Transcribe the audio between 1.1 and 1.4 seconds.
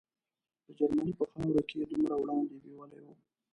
په